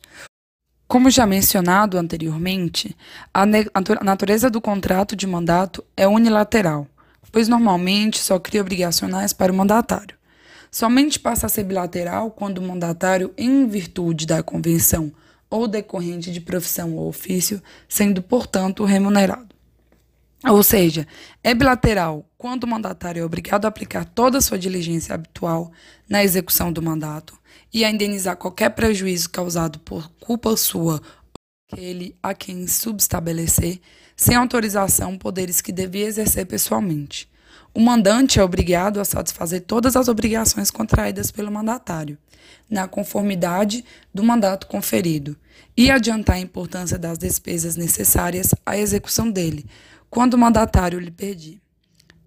Como 0.88 1.10
já 1.10 1.26
mencionado 1.26 1.98
anteriormente, 1.98 2.96
a 3.34 3.44
natureza 4.02 4.48
do 4.48 4.58
contrato 4.58 5.14
de 5.14 5.26
mandato 5.26 5.84
é 5.94 6.08
unilateral, 6.08 6.86
pois 7.30 7.48
normalmente 7.48 8.18
só 8.18 8.38
cria 8.38 8.62
obrigacionais 8.62 9.34
para 9.34 9.52
o 9.52 9.54
mandatário. 9.54 10.16
Somente 10.70 11.20
passa 11.20 11.44
a 11.44 11.50
ser 11.50 11.64
bilateral 11.64 12.30
quando 12.30 12.56
o 12.56 12.66
mandatário, 12.66 13.34
em 13.36 13.68
virtude 13.68 14.26
da 14.26 14.42
convenção 14.42 15.12
ou 15.50 15.68
decorrente 15.68 16.32
de 16.32 16.40
profissão 16.40 16.96
ou 16.96 17.08
ofício, 17.08 17.62
sendo, 17.88 18.22
portanto, 18.22 18.84
remunerado. 18.84 19.54
Ou 20.44 20.62
seja, 20.62 21.06
é 21.42 21.54
bilateral 21.54 22.28
quando 22.36 22.64
o 22.64 22.68
mandatário 22.68 23.20
é 23.20 23.24
obrigado 23.24 23.64
a 23.64 23.68
aplicar 23.68 24.04
toda 24.04 24.38
a 24.38 24.40
sua 24.40 24.58
diligência 24.58 25.14
habitual 25.14 25.72
na 26.08 26.22
execução 26.22 26.72
do 26.72 26.82
mandato 26.82 27.36
e 27.72 27.84
a 27.84 27.90
indenizar 27.90 28.36
qualquer 28.36 28.70
prejuízo 28.70 29.30
causado 29.30 29.78
por 29.80 30.10
culpa 30.20 30.56
sua 30.56 30.94
ou 30.94 31.00
aquele 31.72 32.16
a 32.22 32.32
quem 32.32 32.66
subestabelecer, 32.68 33.80
sem 34.14 34.36
autorização, 34.36 35.18
poderes 35.18 35.60
que 35.60 35.72
devia 35.72 36.06
exercer 36.06 36.46
pessoalmente. 36.46 37.28
O 37.76 37.80
mandante 37.80 38.40
é 38.40 38.42
obrigado 38.42 38.98
a 38.98 39.04
satisfazer 39.04 39.60
todas 39.60 39.96
as 39.96 40.08
obrigações 40.08 40.70
contraídas 40.70 41.30
pelo 41.30 41.52
mandatário, 41.52 42.16
na 42.70 42.88
conformidade 42.88 43.84
do 44.14 44.22
mandato 44.22 44.66
conferido, 44.66 45.36
e 45.76 45.90
adiantar 45.90 46.36
a 46.36 46.40
importância 46.40 46.98
das 46.98 47.18
despesas 47.18 47.76
necessárias 47.76 48.54
à 48.64 48.78
execução 48.78 49.30
dele, 49.30 49.66
quando 50.08 50.32
o 50.32 50.38
mandatário 50.38 50.98
lhe 50.98 51.10
pedir. 51.10 51.60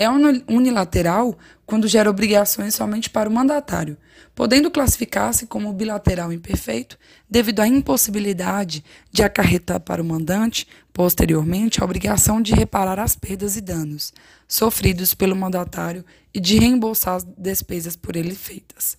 É 0.02 0.08
unilateral 0.10 1.38
quando 1.66 1.86
gera 1.86 2.10
obrigações 2.10 2.74
somente 2.74 3.10
para 3.10 3.28
o 3.28 3.34
mandatário, 3.34 3.98
podendo 4.34 4.72
classificar-se 4.72 5.46
como 5.46 5.74
bilateral 5.74 6.32
imperfeito 6.32 6.98
devido 7.30 7.60
à 7.60 7.68
impossibilidade 7.68 8.82
de 9.12 9.24
acarretar 9.24 9.82
para 9.82 10.02
o 10.02 10.06
mandante, 10.06 10.66
posteriormente, 10.94 11.82
a 11.82 11.84
obrigação 11.84 12.42
de 12.42 12.54
reparar 12.54 12.98
as 12.98 13.14
perdas 13.14 13.58
e 13.58 13.62
danos 13.62 14.14
sofridos 14.48 15.14
pelo 15.14 15.36
mandatário 15.36 16.06
e 16.34 16.40
de 16.40 16.58
reembolsar 16.58 17.16
as 17.16 17.26
despesas 17.38 17.98
por 17.98 18.16
ele 18.16 18.36
feitas. 18.36 18.98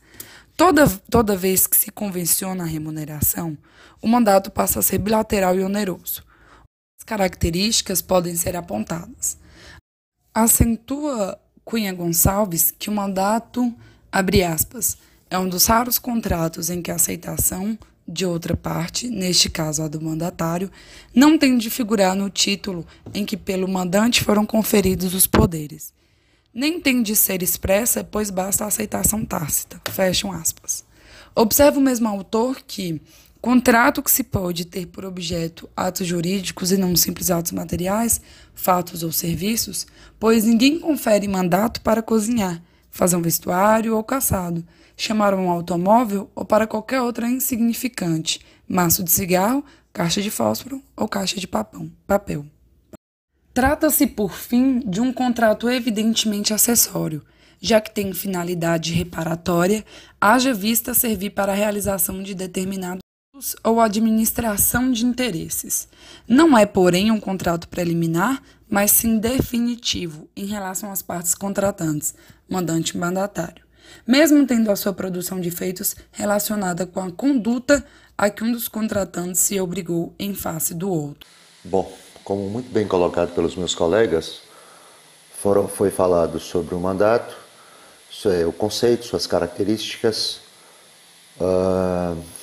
Toda, 0.55 0.87
toda 1.09 1.35
vez 1.35 1.67
que 1.67 1.79
se 1.79 1.91
convenciona 1.91 2.65
a 2.65 2.67
remuneração, 2.67 3.57
o 4.03 4.07
mandato 4.07 4.51
passa 4.51 4.81
a 4.81 4.83
ser 4.83 4.99
bilateral 4.99 5.57
e 5.57 5.65
oneroso. 5.65 6.23
As 7.01 7.05
características 7.07 8.03
podem 8.03 8.37
ser 8.37 8.55
apontadas. 8.55 9.40
Acentua 10.33 11.39
Cunha 11.65 11.93
Gonçalves 11.93 12.73
que 12.77 12.89
o 12.89 12.93
mandato, 12.93 13.75
abre 14.13 14.45
aspas, 14.45 14.97
é 15.29 15.39
um 15.39 15.49
dos 15.49 15.67
raros 15.67 15.99
contratos 15.99 16.71
em 16.71 16.81
que 16.81 16.91
a 16.91 16.95
aceitação 16.95 17.79
de 18.07 18.27
outra 18.27 18.57
parte, 18.57 19.09
neste 19.09 19.49
caso 19.49 19.83
a 19.83 19.89
do 19.89 20.01
mandatário, 20.01 20.71
não 21.15 21.39
tem 21.39 21.59
de 21.59 21.71
figurar 21.71 22.15
no 22.15 22.31
título 22.31 22.87
em 23.15 23.25
que 23.25 23.37
pelo 23.37 23.69
mandante 23.69 24.23
foram 24.23 24.45
conferidos 24.47 25.15
os 25.15 25.27
poderes. 25.27 25.93
Nem 26.53 26.81
tem 26.81 27.03
de 27.03 27.15
ser 27.15 27.43
expressa, 27.43 28.03
pois 28.03 28.31
basta 28.31 28.65
a 28.65 28.69
aceitação 28.69 29.25
tácita. 29.25 29.81
Fecham 29.91 30.33
aspas. 30.33 30.85
Observa 31.35 31.79
o 31.79 31.83
mesmo 31.83 32.09
autor 32.09 32.61
que 32.67 33.01
Contrato 33.41 34.03
que 34.03 34.11
se 34.11 34.23
pode 34.23 34.67
ter 34.67 34.87
por 34.87 35.03
objeto 35.03 35.67
atos 35.75 36.07
jurídicos 36.07 36.73
e 36.73 36.77
não 36.77 36.95
simples 36.95 37.31
atos 37.31 37.53
materiais, 37.53 38.21
fatos 38.55 39.03
ou 39.03 39.11
serviços, 39.11 39.87
pois 40.19 40.45
ninguém 40.45 40.79
confere 40.79 41.27
mandato 41.27 41.81
para 41.81 42.03
cozinhar, 42.03 42.63
fazer 42.91 43.17
um 43.17 43.23
vestuário 43.23 43.97
ou 43.97 44.05
caçado, 44.05 44.63
chamar 44.95 45.33
um 45.33 45.49
automóvel 45.49 46.31
ou 46.35 46.45
para 46.45 46.67
qualquer 46.67 47.01
outra 47.01 47.31
insignificante, 47.31 48.41
maço 48.69 49.03
de 49.03 49.11
cigarro, 49.11 49.65
caixa 49.91 50.21
de 50.21 50.31
fósforo 50.31 50.83
ou 50.95 51.09
caixa 51.09 51.41
de 51.41 51.49
papão, 51.49 51.91
papel. 52.07 52.45
Trata-se, 53.55 54.07
por 54.07 54.35
fim, 54.35 54.81
de 54.81 55.01
um 55.01 55.15
contrato 55.15 55.67
evidentemente 55.71 56.53
acessório, 56.53 57.25
já 57.59 57.81
que 57.81 57.91
tem 57.91 58.13
finalidade 58.13 58.93
reparatória, 58.93 59.83
haja 60.21 60.53
vista 60.53 60.93
servir 60.93 61.31
para 61.31 61.53
a 61.53 61.55
realização 61.55 62.23
de 62.23 62.35
determinado 62.35 63.01
ou 63.65 63.81
administração 63.81 64.91
de 64.91 65.05
interesses. 65.05 65.89
Não 66.29 66.57
é, 66.57 66.65
porém, 66.67 67.11
um 67.11 67.21
contrato 67.21 67.69
preliminar, 67.69 68.43
mas 68.69 68.93
sim 68.93 69.19
definitivo 69.19 70.29
em 70.37 70.47
relação 70.47 70.93
às 70.93 71.03
partes 71.03 71.35
contratantes, 71.35 72.15
mandante 72.49 72.97
e 72.97 72.99
mandatário, 72.99 73.65
mesmo 74.07 74.47
tendo 74.47 74.71
a 74.71 74.77
sua 74.77 74.93
produção 74.93 75.41
de 75.41 75.51
feitos 75.51 75.97
relacionada 76.13 76.87
com 76.87 77.01
a 77.01 77.11
conduta 77.11 77.85
a 78.17 78.31
que 78.31 78.45
um 78.45 78.53
dos 78.53 78.69
contratantes 78.69 79.41
se 79.41 79.59
obrigou 79.59 80.15
em 80.19 80.35
face 80.35 80.75
do 80.75 80.91
outro. 80.91 81.29
Bom, 81.65 81.91
como 82.23 82.49
muito 82.49 82.71
bem 82.71 82.87
colocado 82.87 83.35
pelos 83.35 83.57
meus 83.57 83.75
colegas, 83.75 84.41
foram, 85.41 85.67
foi 85.67 85.91
falado 85.91 86.39
sobre 86.39 86.75
o 86.75 86.81
mandato, 86.81 87.35
é, 88.27 88.45
o 88.45 88.53
conceito, 88.53 89.07
suas 89.07 89.27
características. 89.27 90.41
Uh, 91.41 92.40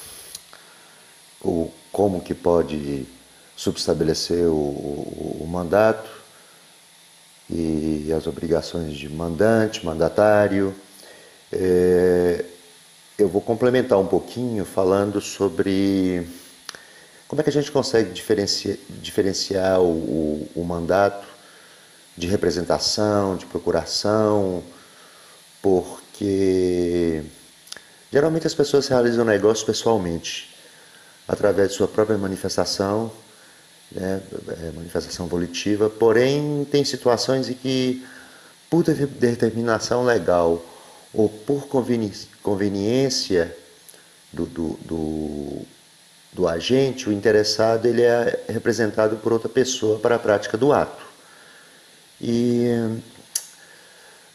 o, 1.43 1.71
como 1.91 2.21
que 2.21 2.33
pode 2.33 3.05
subestabelecer 3.55 4.47
o, 4.47 4.53
o, 4.53 5.37
o 5.41 5.47
mandato, 5.47 6.17
e 7.49 8.11
as 8.11 8.27
obrigações 8.27 8.95
de 8.97 9.07
mandante, 9.07 9.85
mandatário. 9.85 10.75
É, 11.51 12.43
eu 13.17 13.27
vou 13.27 13.41
complementar 13.41 13.97
um 13.97 14.05
pouquinho 14.05 14.65
falando 14.65 15.21
sobre 15.21 16.27
como 17.27 17.41
é 17.41 17.43
que 17.43 17.49
a 17.49 17.53
gente 17.53 17.71
consegue 17.71 18.11
diferenciar, 18.11 18.77
diferenciar 19.01 19.81
o, 19.81 20.47
o, 20.55 20.63
mandato 20.63 21.25
de 22.17 22.27
representação, 22.27 23.35
de 23.35 23.45
procuração, 23.45 24.63
porque 25.61 27.23
geralmente 28.11 28.47
as 28.47 28.53
pessoas 28.53 28.87
realizam 28.87 29.25
negócios 29.25 29.65
pessoalmente, 29.65 30.55
através 31.27 31.69
de 31.69 31.75
sua 31.75 31.87
própria 31.87 32.17
manifestação, 32.17 33.11
né, 33.91 34.21
é, 34.47 34.71
manifestação 34.71 35.27
volitiva, 35.27 35.89
porém 35.89 36.65
tem 36.71 36.83
situações 36.85 37.49
em 37.49 37.53
que, 37.53 38.05
por 38.69 38.83
determinação 38.83 40.03
legal 40.03 40.63
ou 41.13 41.29
por 41.29 41.67
conveniência 41.67 43.55
do, 44.31 44.45
do, 44.45 44.79
do, 44.83 45.61
do 46.33 46.47
agente, 46.47 47.09
o 47.09 47.13
interessado 47.13 47.85
ele 47.85 48.01
é 48.03 48.43
representado 48.49 49.17
por 49.17 49.33
outra 49.33 49.49
pessoa 49.49 49.99
para 49.99 50.15
a 50.15 50.19
prática 50.19 50.57
do 50.57 50.71
ato. 50.73 51.05
E 52.19 52.67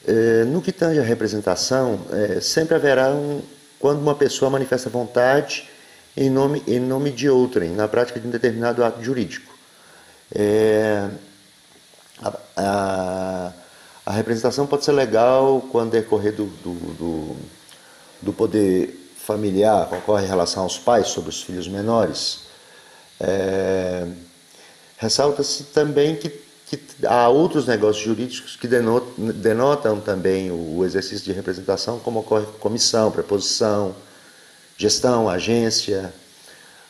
é, 0.06 0.44
no 0.44 0.62
que 0.62 0.72
tange 0.72 0.98
a 0.98 1.02
representação, 1.04 2.00
é, 2.10 2.40
sempre 2.40 2.74
haverá 2.74 3.10
um, 3.10 3.42
quando 3.78 4.00
uma 4.00 4.14
pessoa 4.14 4.50
manifesta 4.50 4.88
vontade 4.88 5.68
em 6.16 6.30
nome, 6.30 6.62
em 6.66 6.80
nome 6.80 7.10
de 7.10 7.28
outrem, 7.28 7.70
na 7.70 7.88
prática 7.88 8.20
de 8.20 8.26
um 8.26 8.30
determinado 8.30 8.84
ato 8.84 9.02
jurídico. 9.02 9.52
É, 10.34 11.08
a, 12.22 12.38
a, 12.56 13.52
a, 14.06 14.12
representação 14.12 14.66
pode 14.66 14.84
ser 14.84 14.92
legal 14.92 15.62
quando 15.70 15.90
decorrer 15.90 16.34
do, 16.34 16.46
do, 16.46 16.74
do, 16.94 17.36
do 18.22 18.32
poder 18.32 19.12
familiar, 19.16 19.92
ocorre 19.92 20.24
em 20.24 20.28
relação 20.28 20.62
aos 20.62 20.78
pais 20.78 21.08
sobre 21.08 21.30
os 21.30 21.42
filhos 21.42 21.68
menores. 21.68 22.40
É, 23.20 24.06
Ressalta-se 25.02 25.64
também 25.64 26.14
que, 26.14 26.28
que, 26.68 26.80
há 27.04 27.28
outros 27.28 27.66
negócios 27.66 28.04
jurídicos 28.04 28.54
que 28.54 28.68
denotam, 28.68 29.12
denotam 29.34 30.00
também 30.00 30.48
o 30.52 30.84
exercício 30.84 31.24
de 31.24 31.32
representação, 31.32 31.98
como 31.98 32.20
ocorre 32.20 32.46
com 32.46 32.52
comissão, 32.52 33.10
preposição, 33.10 33.96
gestão, 34.76 35.28
agência. 35.28 36.12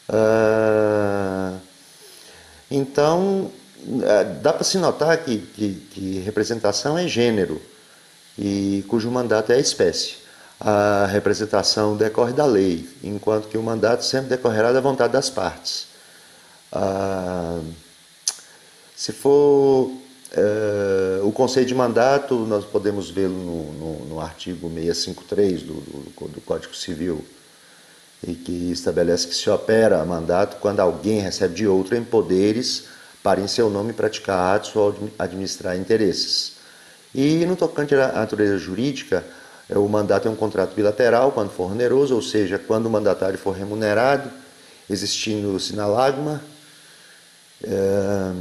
Uh, 0.09 1.59
então, 2.71 3.51
é, 4.03 4.25
dá 4.25 4.53
para 4.53 4.65
se 4.65 4.79
notar 4.79 5.17
que, 5.19 5.39
que, 5.39 5.75
que, 5.91 6.19
representação 6.21 6.97
é 6.97 7.07
gênero, 7.07 7.61
e 8.39 8.85
cujo 8.89 9.11
mandato 9.11 9.53
é 9.53 9.57
a 9.57 9.61
espécie. 9.61 10.17
A 10.61 11.07
representação 11.07 11.97
decorre 11.97 12.33
da 12.33 12.47
lei, 12.47 12.89
enquanto 13.03 13.49
que 13.49 13.59
o 13.59 13.63
mandato 13.63 14.05
sempre 14.05 14.29
decorrerá 14.29 14.73
da 14.73 14.81
vontade 14.81 15.13
das 15.13 15.29
partes. 15.29 15.89
Ah, 16.71 17.61
se 18.95 19.13
for 19.13 19.91
é, 20.31 21.21
o 21.23 21.33
conceito 21.33 21.69
de 21.69 21.75
mandato, 21.75 22.35
nós 22.47 22.65
podemos 22.65 23.11
vê-lo 23.11 23.35
no, 23.35 23.73
no, 23.73 24.05
no, 24.07 24.21
artigo 24.21 24.71
653 24.71 25.63
do, 25.63 25.75
do, 25.75 26.29
do 26.29 26.41
Código 26.41 26.75
Civil 26.75 27.23
e 28.27 28.35
que 28.35 28.71
estabelece 28.71 29.27
que 29.27 29.35
se 29.35 29.51
opera 29.51 30.05
mandato 30.05 30.57
quando 30.61 30.81
alguém 30.81 31.21
recebe 31.21 31.55
de 31.55 31.67
outrem 31.67 32.05
poderes 32.05 32.85
para 33.23 33.41
em 33.41 33.49
seu 33.49 33.69
nome 33.69 33.93
praticar 33.93 34.57
atos 34.57 34.75
ou 34.77 34.95
administrar 35.19 35.77
interesses. 35.77 36.53
E 37.15 37.45
no 37.45 37.57
tocante 37.57 37.95
à 37.95 38.13
natureza 38.13 38.59
jurídica, 38.59 39.25
é, 39.69 39.79
o 39.79 39.89
mandato 39.89 40.29
é 40.29 40.31
um 40.31 40.37
contrato 40.37 40.75
bilateral 40.75 41.33
quando 41.33 41.51
for 41.51 41.71
oneroso, 41.71 42.15
ou 42.15 42.23
seja, 42.23 42.59
quando 42.59 42.87
o 42.87 42.91
mandatário 42.91 43.39
for 43.39 43.53
remunerado, 43.53 44.31
existindo 44.89 45.59
sinalagma. 45.61 46.43
É, 47.63 48.33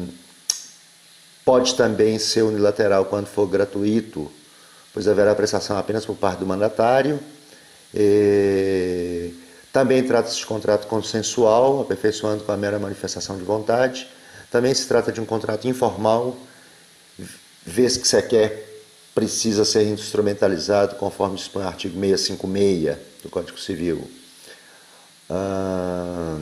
pode 1.45 1.75
também 1.75 2.17
ser 2.17 2.43
unilateral 2.43 3.05
quando 3.05 3.27
for 3.27 3.47
gratuito, 3.47 4.31
pois 4.93 5.07
haverá 5.07 5.35
prestação 5.35 5.77
apenas 5.77 6.05
por 6.05 6.15
parte 6.15 6.39
do 6.39 6.45
mandatário. 6.45 7.19
É, 7.93 9.20
também 9.71 10.03
trata-se 10.03 10.37
de 10.37 10.45
contrato 10.45 10.87
consensual, 10.87 11.81
aperfeiçoando 11.81 12.43
com 12.43 12.51
a 12.51 12.57
mera 12.57 12.77
manifestação 12.77 13.37
de 13.37 13.43
vontade. 13.43 14.07
Também 14.51 14.73
se 14.73 14.85
trata 14.85 15.11
de 15.11 15.21
um 15.21 15.25
contrato 15.25 15.67
informal, 15.67 16.35
vez 17.65 17.95
que 17.95 18.07
sequer 18.07 18.67
precisa 19.15 19.63
ser 19.63 19.83
instrumentalizado, 19.83 20.95
conforme 20.95 21.37
dispõe 21.37 21.63
o 21.63 21.67
artigo 21.67 21.99
656 21.99 22.97
do 23.23 23.29
Código 23.29 23.59
Civil. 23.59 24.09
Ah, 25.29 26.37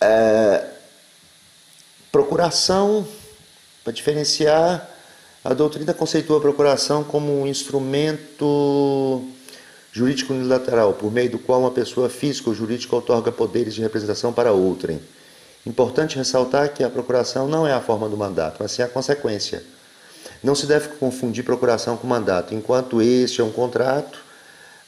é, 0.00 0.66
procuração, 2.10 3.06
para 3.84 3.92
diferenciar, 3.92 4.88
a 5.44 5.52
doutrina 5.52 5.92
conceitua 5.92 6.38
a 6.38 6.40
procuração 6.40 7.04
como 7.04 7.42
um 7.42 7.46
instrumento 7.46 9.22
jurídico 9.96 10.34
unilateral, 10.34 10.92
por 10.92 11.10
meio 11.10 11.30
do 11.30 11.38
qual 11.38 11.60
uma 11.60 11.70
pessoa 11.70 12.10
física 12.10 12.50
ou 12.50 12.54
jurídica 12.54 12.94
outorga 12.94 13.32
poderes 13.32 13.74
de 13.74 13.80
representação 13.80 14.30
para 14.30 14.52
outrem. 14.52 15.00
Importante 15.64 16.18
ressaltar 16.18 16.68
que 16.74 16.84
a 16.84 16.90
procuração 16.90 17.48
não 17.48 17.66
é 17.66 17.72
a 17.72 17.80
forma 17.80 18.06
do 18.06 18.14
mandato, 18.14 18.58
mas 18.60 18.72
sim 18.72 18.82
a 18.82 18.88
consequência. 18.88 19.62
Não 20.44 20.54
se 20.54 20.66
deve 20.66 20.88
confundir 20.98 21.42
procuração 21.44 21.96
com 21.96 22.06
mandato. 22.06 22.54
Enquanto 22.54 23.00
este 23.00 23.40
é 23.40 23.44
um 23.44 23.50
contrato, 23.50 24.18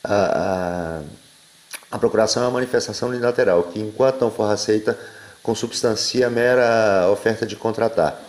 a, 0.04 1.00
a, 1.00 1.96
a 1.96 1.98
procuração 1.98 2.42
é 2.42 2.46
uma 2.46 2.52
manifestação 2.52 3.08
unilateral, 3.08 3.62
que 3.62 3.80
enquanto 3.80 4.20
não 4.20 4.30
for 4.30 4.52
aceita, 4.52 4.98
consubstancia 5.42 6.26
a 6.26 6.30
mera 6.30 7.08
oferta 7.10 7.46
de 7.46 7.56
contratar. 7.56 8.20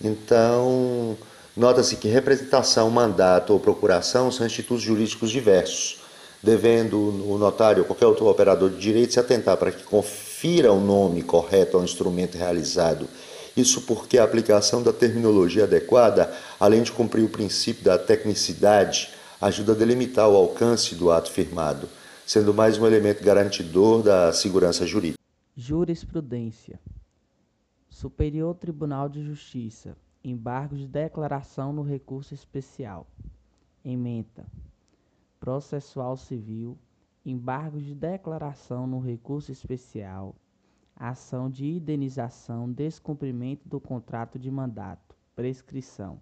Então, 0.00 1.18
Nota-se 1.56 1.96
que 1.96 2.06
representação, 2.06 2.90
mandato 2.90 3.54
ou 3.54 3.58
procuração 3.58 4.30
são 4.30 4.44
institutos 4.44 4.82
jurídicos 4.82 5.30
diversos, 5.30 6.00
devendo 6.42 6.98
o 6.98 7.38
notário 7.38 7.82
ou 7.82 7.86
qualquer 7.86 8.04
outro 8.04 8.26
operador 8.26 8.68
de 8.68 8.78
direito 8.78 9.14
se 9.14 9.20
atentar 9.20 9.56
para 9.56 9.72
que 9.72 9.82
confira 9.82 10.70
o 10.70 10.78
nome 10.78 11.22
correto 11.22 11.78
ao 11.78 11.82
instrumento 11.82 12.36
realizado. 12.36 13.08
Isso 13.56 13.80
porque 13.80 14.18
a 14.18 14.24
aplicação 14.24 14.82
da 14.82 14.92
terminologia 14.92 15.64
adequada, 15.64 16.30
além 16.60 16.82
de 16.82 16.92
cumprir 16.92 17.24
o 17.24 17.30
princípio 17.30 17.82
da 17.82 17.96
tecnicidade, 17.96 19.14
ajuda 19.40 19.72
a 19.72 19.76
delimitar 19.76 20.28
o 20.28 20.36
alcance 20.36 20.94
do 20.94 21.10
ato 21.10 21.30
firmado, 21.30 21.88
sendo 22.26 22.52
mais 22.52 22.76
um 22.76 22.86
elemento 22.86 23.24
garantidor 23.24 24.02
da 24.02 24.30
segurança 24.30 24.86
jurídica. 24.86 25.18
Jurisprudência 25.56 26.78
Superior 27.88 28.54
Tribunal 28.56 29.08
de 29.08 29.24
Justiça 29.24 29.96
Embargos 30.28 30.80
de 30.80 30.88
declaração 30.88 31.72
no 31.72 31.82
recurso 31.82 32.34
especial. 32.34 33.06
Ementa. 33.84 34.44
Processual 35.38 36.16
civil. 36.16 36.76
Embargos 37.24 37.84
de 37.84 37.94
declaração 37.94 38.88
no 38.88 38.98
recurso 38.98 39.52
especial. 39.52 40.34
Ação 40.96 41.48
de 41.48 41.64
indenização, 41.68 42.68
descumprimento 42.72 43.68
do 43.68 43.78
contrato 43.78 44.36
de 44.36 44.50
mandato. 44.50 45.16
Prescrição. 45.36 46.20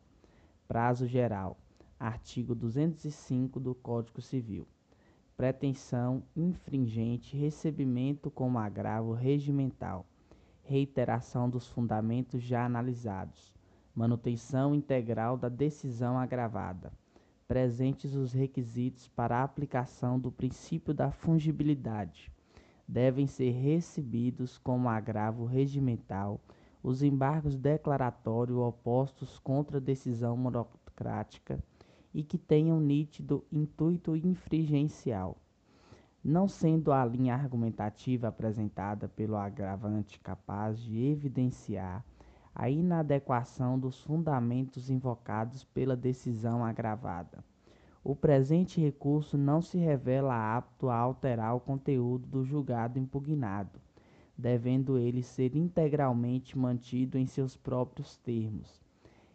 Prazo 0.68 1.06
geral. 1.06 1.56
Artigo 1.98 2.54
205 2.54 3.58
do 3.58 3.74
Código 3.74 4.20
Civil. 4.20 4.68
Pretensão 5.34 6.22
infringente, 6.36 7.38
recebimento 7.38 8.30
como 8.30 8.58
agravo 8.58 9.14
regimental. 9.14 10.04
Reiteração 10.62 11.48
dos 11.48 11.66
fundamentos 11.66 12.42
já 12.42 12.66
analisados 12.66 13.54
manutenção 13.94 14.74
integral 14.74 15.36
da 15.36 15.48
decisão 15.48 16.18
agravada, 16.18 16.92
presentes 17.46 18.14
os 18.14 18.32
requisitos 18.32 19.06
para 19.08 19.38
a 19.38 19.44
aplicação 19.44 20.18
do 20.18 20.32
princípio 20.32 20.92
da 20.92 21.12
fungibilidade. 21.12 22.32
Devem 22.86 23.26
ser 23.26 23.50
recebidos 23.50 24.58
como 24.58 24.88
agravo 24.88 25.44
regimental 25.44 26.40
os 26.82 27.02
embargos 27.02 27.56
declaratórios 27.56 28.58
opostos 28.58 29.38
contra 29.38 29.78
a 29.78 29.80
decisão 29.80 30.36
monocrática 30.36 31.58
e 32.12 32.22
que 32.22 32.36
tenham 32.36 32.78
nítido 32.78 33.44
intuito 33.50 34.14
infringencial. 34.14 35.38
Não 36.22 36.48
sendo 36.48 36.92
a 36.92 37.04
linha 37.04 37.34
argumentativa 37.34 38.28
apresentada 38.28 39.08
pelo 39.08 39.36
agravante 39.36 40.18
capaz 40.20 40.78
de 40.78 40.98
evidenciar 40.98 42.04
a 42.54 42.70
inadequação 42.70 43.76
dos 43.76 44.00
fundamentos 44.02 44.88
invocados 44.88 45.64
pela 45.64 45.96
decisão 45.96 46.64
agravada. 46.64 47.44
O 48.04 48.14
presente 48.14 48.80
recurso 48.80 49.36
não 49.36 49.60
se 49.60 49.76
revela 49.76 50.56
apto 50.56 50.88
a 50.88 50.96
alterar 50.96 51.56
o 51.56 51.60
conteúdo 51.60 52.28
do 52.28 52.44
julgado 52.44 52.98
impugnado, 52.98 53.80
devendo 54.38 54.98
ele 54.98 55.22
ser 55.22 55.56
integralmente 55.56 56.56
mantido 56.56 57.18
em 57.18 57.26
seus 57.26 57.56
próprios 57.56 58.16
termos. 58.18 58.80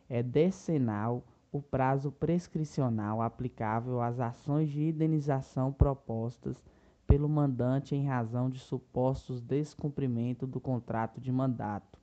É 0.08 0.24
decenal 0.24 1.22
o 1.52 1.62
prazo 1.62 2.12
prescricional 2.12 3.22
aplicável 3.22 4.02
às 4.02 4.20
ações 4.20 4.70
de 4.70 4.90
indenização 4.90 5.74
propostas 5.74 6.64
pelo 7.06 7.28
mandante 7.28 7.96
em 7.96 8.06
razão 8.06 8.50
de 8.50 8.60
supostos 8.60 9.42
descumprimento 9.42 10.46
do 10.46 10.60
contrato 10.60 11.20
de 11.20 11.32
mandato 11.32 12.00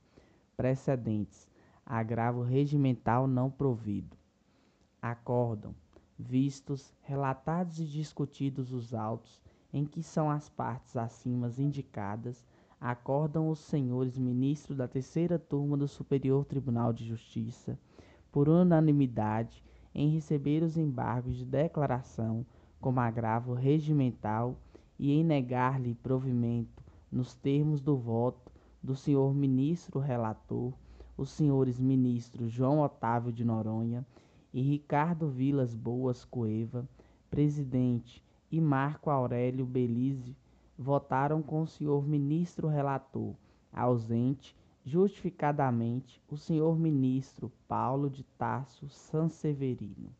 precedentes, 0.57 1.47
agravo 1.85 2.41
regimental 2.41 3.27
não 3.27 3.49
provido. 3.49 4.17
Acordam, 4.99 5.75
vistos, 6.17 6.91
relatados 7.03 7.79
e 7.79 7.85
discutidos 7.85 8.73
os 8.73 8.93
autos 8.93 9.39
em 9.71 9.85
que 9.85 10.01
são 10.01 10.29
as 10.29 10.49
partes 10.49 10.97
acima 10.97 11.51
indicadas, 11.59 12.43
acordam 12.81 13.49
os 13.49 13.59
senhores 13.59 14.17
ministros 14.17 14.77
da 14.77 14.87
terceira 14.87 15.37
turma 15.37 15.77
do 15.77 15.87
Superior 15.87 16.45
Tribunal 16.45 16.91
de 16.91 17.05
Justiça, 17.05 17.77
por 18.31 18.49
unanimidade, 18.49 19.63
em 19.93 20.09
receber 20.09 20.63
os 20.63 20.77
embargos 20.77 21.35
de 21.35 21.45
declaração 21.45 22.45
como 22.79 22.99
agravo 22.99 23.53
regimental 23.53 24.57
e 24.97 25.11
em 25.11 25.23
negar-lhe 25.23 25.95
provimento 25.95 26.83
nos 27.11 27.35
termos 27.35 27.81
do 27.81 27.95
voto 27.95 28.51
do 28.87 28.95
senhor 28.95 29.35
ministro 29.35 29.99
relator, 29.99 30.71
os 31.17 31.29
senhores 31.31 31.77
ministros 31.77 32.49
João 32.49 32.79
Otávio 32.79 33.33
de 33.33 33.43
Noronha 33.43 34.05
e 34.53 34.61
Ricardo 34.61 35.27
Vilas 35.27 35.75
Boas 35.75 36.23
Coeva, 36.23 36.87
presidente, 37.29 38.23
e 38.49 38.61
Marco 38.61 39.09
Aurélio 39.09 39.65
Belize, 39.65 40.37
votaram 40.77 41.41
com 41.41 41.63
o 41.63 41.67
senhor 41.67 42.07
ministro 42.07 42.69
relator, 42.69 43.35
ausente, 43.73 44.55
justificadamente, 44.85 46.21
o 46.29 46.37
senhor 46.37 46.79
ministro 46.79 47.51
Paulo 47.67 48.09
de 48.09 48.23
Tarso 48.23 48.87
Sanseverino. 48.87 50.15